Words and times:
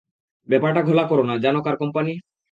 ব্যাপারটা 0.49 0.81
ঘোলা 0.83 1.03
করো 1.07 1.23
না, 1.23 1.35
জানো 1.37 1.59
কার 1.65 1.75
কোম্পানি? 1.81 2.13